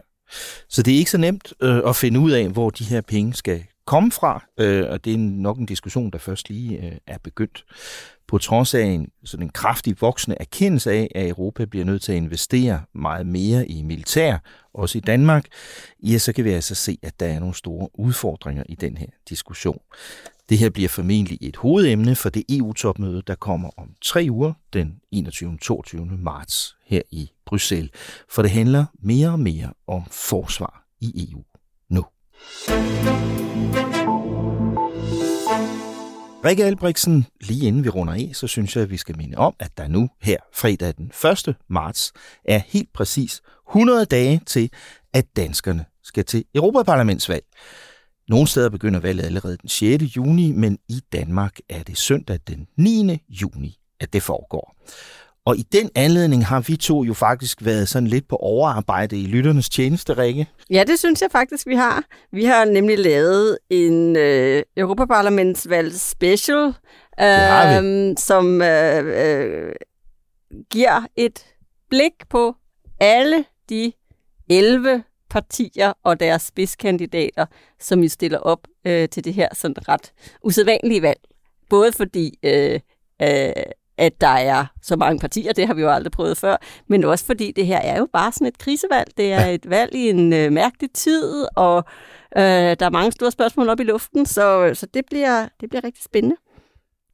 [0.68, 3.34] Så det er ikke så nemt øh, at finde ud af, hvor de her penge
[3.34, 7.18] skal komme fra, øh, og det er nok en diskussion, der først lige øh, er
[7.18, 7.64] begyndt.
[8.26, 12.12] På trods af en sådan en kraftig voksende erkendelse af, at Europa bliver nødt til
[12.12, 14.38] at investere meget mere i militær,
[14.74, 15.46] også i Danmark,
[16.02, 19.06] ja, så kan vi altså se, at der er nogle store udfordringer i den her
[19.28, 19.80] diskussion.
[20.48, 25.00] Det her bliver formentlig et hovedemne for det EU-topmøde, der kommer om tre uger, den
[25.12, 25.58] 21.
[25.62, 26.06] 22.
[26.06, 27.90] marts her i Bruxelles.
[28.28, 31.47] For det handler mere og mere om forsvar i EU.
[36.44, 39.54] Rikke Albrechtsen, lige inden vi runder af, så synes jeg, at vi skal minde om,
[39.58, 41.12] at der nu her fredag den
[41.48, 41.56] 1.
[41.68, 42.12] marts
[42.44, 44.70] er helt præcis 100 dage til,
[45.14, 47.44] at danskerne skal til Europaparlamentsvalg.
[48.28, 50.04] Nogle steder begynder valget allerede den 6.
[50.16, 53.18] juni, men i Danmark er det søndag den 9.
[53.28, 54.76] juni, at det foregår.
[55.44, 59.26] Og i den anledning har vi to jo faktisk været sådan lidt på overarbejde i
[59.26, 60.46] lytternes tjeneste, Rikke.
[60.70, 62.04] Ja, det synes jeg faktisk, vi har.
[62.32, 66.74] Vi har nemlig lavet en øh, Europaparlamentsvalg special,
[67.20, 69.72] øh, som øh, øh,
[70.70, 71.44] giver et
[71.90, 72.54] blik på
[73.00, 73.92] alle de
[74.50, 77.46] 11 partier og deres spidskandidater,
[77.80, 80.12] som jo stiller op øh, til det her sådan ret
[80.44, 81.20] usædvanlige valg.
[81.70, 82.80] Både fordi øh,
[83.22, 83.52] øh,
[83.98, 86.56] at der er så mange partier, det har vi jo aldrig prøvet før,
[86.88, 89.08] men også fordi det her er jo bare sådan et krisevalg.
[89.16, 91.84] Det er et valg i en øh, mærkelig tid, og
[92.36, 95.84] øh, der er mange store spørgsmål op i luften, så, så det, bliver, det bliver
[95.84, 96.36] rigtig spændende.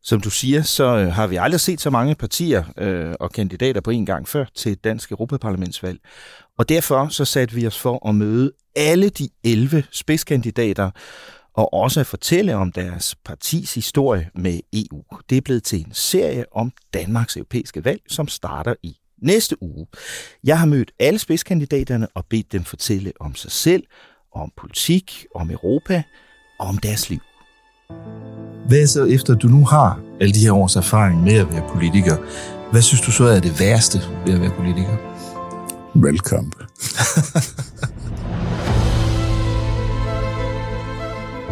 [0.02, 3.80] Som du siger, så øh, har vi aldrig set så mange partier øh, og kandidater
[3.80, 5.98] på en gang før til et dansk Europaparlamentsvalg.
[6.58, 10.90] Og derfor så satte vi os for at møde alle de 11 spidskandidater,
[11.54, 15.02] og også at fortælle om deres partis historie med EU.
[15.30, 19.86] Det er blevet til en serie om Danmarks europæiske valg, som starter i næste uge.
[20.44, 23.84] Jeg har mødt alle spidskandidaterne og bedt dem fortælle om sig selv,
[24.34, 26.02] om politik, om Europa
[26.58, 27.20] og om deres liv.
[28.68, 31.68] Hvad er så efter du nu har alle de her års erfaring med at være
[31.68, 32.16] politiker?
[32.70, 34.96] Hvad synes du så er det værste ved at være politiker?
[35.94, 36.56] Valgkamp.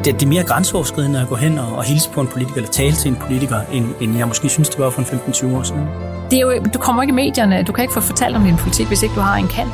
[0.04, 2.70] det, det er mere grænseoverskridende at gå hen og, og hilse på en politiker, eller
[2.70, 5.86] tale til en politiker, end, end jeg måske synes, det var for 15-20 år siden.
[6.30, 8.56] Det er jo, du kommer ikke i medierne, du kan ikke få fortalt om din
[8.56, 9.68] politik, hvis ikke du har en kan.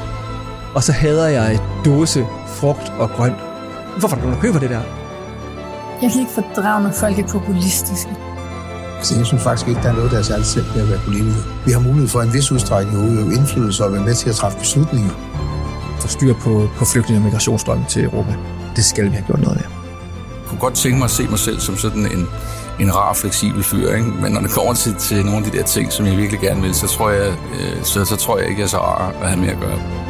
[0.75, 3.37] Og så hader jeg dåse, frugt og grønt.
[3.99, 4.81] Hvorfor er der nogen, der køber det der?
[6.03, 8.11] Jeg kan ikke fordrage, når folk er populistiske.
[8.97, 11.01] Altså, jeg synes faktisk ikke, der er noget, der er særligt selv ved at være
[11.05, 11.43] politiker.
[11.67, 14.35] Vi har mulighed for en vis udstrækning at udøve indflydelse og være med til at
[14.35, 15.11] træffe beslutninger.
[16.01, 18.35] Få styr på, på flygtninge og migrationsstrømmen til Europa.
[18.77, 19.78] Det skal vi have gjort noget ved.
[20.49, 22.29] Kunne godt tænke mig at se mig selv som sådan en,
[22.81, 24.09] en rar, fleksibel fyr, ikke?
[24.09, 26.63] men når det kommer til, til nogle af de der ting, som jeg virkelig gerne
[26.63, 29.29] vil, så tror jeg, øh, så, så tror jeg ikke, jeg er så rar at
[29.29, 30.08] have med at gøre.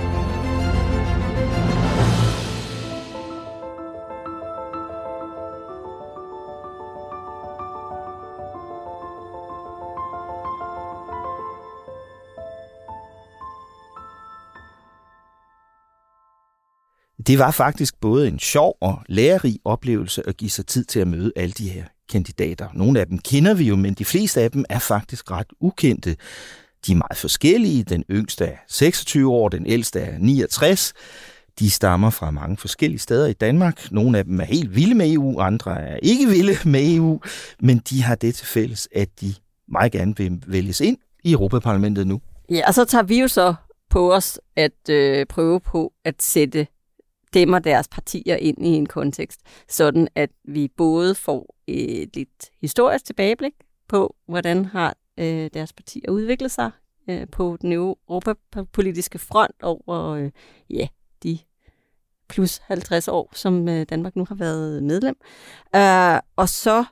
[17.28, 21.08] Det var faktisk både en sjov og lærerig oplevelse at give sig tid til at
[21.08, 22.68] møde alle de her kandidater.
[22.74, 26.16] Nogle af dem kender vi jo, men de fleste af dem er faktisk ret ukendte.
[26.86, 27.84] De er meget forskellige.
[27.84, 30.92] Den yngste er 26 år, den ældste er 69.
[31.58, 33.92] De stammer fra mange forskellige steder i Danmark.
[33.92, 37.20] Nogle af dem er helt vilde med EU, andre er ikke vilde med EU,
[37.60, 39.34] men de har det til fælles, at de
[39.68, 42.20] meget gerne vil vælges ind i Europaparlamentet nu.
[42.50, 43.54] Ja, og så tager vi jo så
[43.90, 46.66] på os at øh, prøve på at sætte
[47.34, 53.04] dem deres partier ind i en kontekst, sådan at vi både får et lidt historisk
[53.04, 53.52] tilbageblik
[53.88, 56.70] på, hvordan har øh, deres partier udviklet sig
[57.10, 60.30] øh, på den europapolitiske front over øh,
[60.70, 60.88] ja,
[61.22, 61.38] de
[62.28, 65.16] plus 50 år, som øh, Danmark nu har været medlem.
[65.76, 66.84] Øh, og så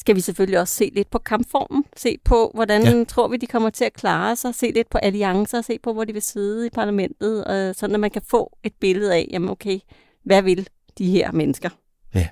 [0.00, 3.04] skal vi selvfølgelig også se lidt på kampformen, se på, hvordan ja.
[3.04, 6.04] tror vi, de kommer til at klare sig, se lidt på alliancer, se på, hvor
[6.04, 9.48] de vil sidde i parlamentet, uh, sådan at man kan få et billede af, jamen
[9.48, 9.78] okay,
[10.24, 11.70] hvad vil de her mennesker?
[12.14, 12.28] Ja,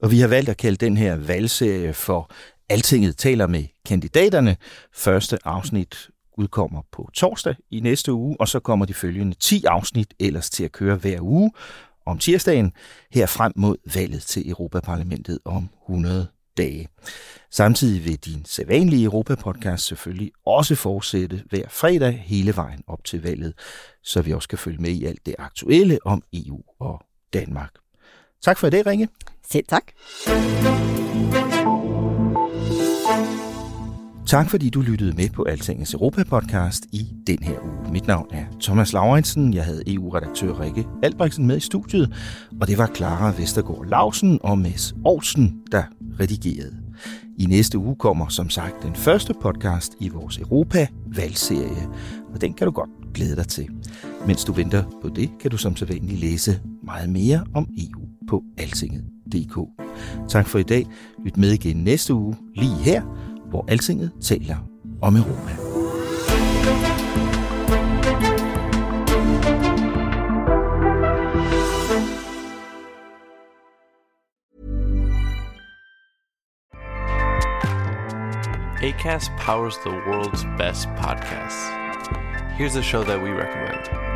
[0.00, 2.30] og vi har valgt at kalde den her valgserie for
[2.68, 4.56] Altinget taler med kandidaterne.
[4.94, 10.14] Første afsnit udkommer på torsdag i næste uge, og så kommer de følgende 10 afsnit
[10.20, 11.52] ellers til at køre hver uge
[12.06, 12.72] om tirsdagen,
[13.10, 16.26] her frem mod valget til Europaparlamentet om 100
[16.56, 16.88] dage.
[17.50, 23.54] Samtidig vil din sædvanlige Europa-podcast selvfølgelig også fortsætte hver fredag hele vejen op til valget,
[24.02, 27.00] så vi også kan følge med i alt det aktuelle om EU og
[27.32, 27.70] Danmark.
[28.42, 29.08] Tak for det, Ringe.
[29.50, 29.84] Selv tak.
[34.26, 37.92] Tak fordi du lyttede med på Altingets Europa-podcast i den her uge.
[37.92, 39.54] Mit navn er Thomas Lauritsen.
[39.54, 42.14] Jeg havde EU-redaktør Rikke Albrechtsen med i studiet,
[42.60, 45.82] og det var Clara Vestergaard Lausen og Mads Olsen, der
[46.20, 46.76] redigerede.
[47.38, 51.88] I næste uge kommer som sagt den første podcast i vores Europa-valgserie,
[52.34, 53.68] og den kan du godt glæde dig til.
[54.26, 58.42] Mens du venter på det, kan du som sædvanligt læse meget mere om EU på
[58.58, 59.58] altinget.dk.
[60.28, 60.86] Tak for i dag.
[61.24, 63.02] Lyt med igen næste uge, lige her,
[63.50, 64.56] hvor Altinget taler
[65.02, 65.50] om Europa.
[78.82, 81.70] ACAST powers the world's best podcasts.
[82.56, 84.15] Here's a show that we recommend.